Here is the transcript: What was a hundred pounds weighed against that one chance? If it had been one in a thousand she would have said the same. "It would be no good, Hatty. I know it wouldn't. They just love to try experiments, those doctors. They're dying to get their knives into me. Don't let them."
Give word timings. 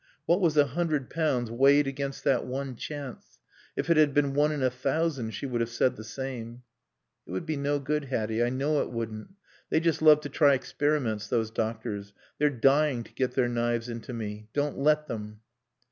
What 0.25 0.41
was 0.41 0.57
a 0.57 0.65
hundred 0.65 1.11
pounds 1.11 1.51
weighed 1.51 1.85
against 1.85 2.23
that 2.23 2.43
one 2.43 2.75
chance? 2.75 3.37
If 3.75 3.87
it 3.87 3.97
had 3.97 4.15
been 4.15 4.33
one 4.33 4.51
in 4.51 4.63
a 4.63 4.71
thousand 4.71 5.29
she 5.35 5.45
would 5.45 5.61
have 5.61 5.69
said 5.69 5.95
the 5.95 6.03
same. 6.03 6.63
"It 7.27 7.31
would 7.31 7.45
be 7.45 7.55
no 7.55 7.77
good, 7.77 8.05
Hatty. 8.05 8.43
I 8.43 8.49
know 8.49 8.81
it 8.81 8.89
wouldn't. 8.91 9.35
They 9.69 9.79
just 9.79 10.01
love 10.01 10.19
to 10.21 10.29
try 10.29 10.55
experiments, 10.55 11.27
those 11.27 11.51
doctors. 11.51 12.13
They're 12.39 12.49
dying 12.49 13.03
to 13.03 13.13
get 13.13 13.33
their 13.33 13.47
knives 13.47 13.89
into 13.89 14.11
me. 14.11 14.47
Don't 14.53 14.79
let 14.79 15.05
them." 15.05 15.41